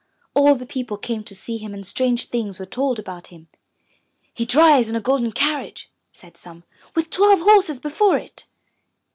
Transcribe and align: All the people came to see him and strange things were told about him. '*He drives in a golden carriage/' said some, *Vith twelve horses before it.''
All 0.33 0.55
the 0.55 0.65
people 0.65 0.97
came 0.97 1.23
to 1.25 1.35
see 1.35 1.59
him 1.59 1.75
and 1.75 1.85
strange 1.85 2.25
things 2.29 2.57
were 2.57 2.65
told 2.65 2.97
about 2.97 3.27
him. 3.27 3.49
'*He 4.33 4.45
drives 4.47 4.89
in 4.89 4.95
a 4.95 4.99
golden 4.99 5.31
carriage/' 5.31 5.89
said 6.09 6.37
some, 6.37 6.63
*Vith 6.95 7.11
twelve 7.11 7.41
horses 7.41 7.79
before 7.79 8.17
it.'' 8.17 8.47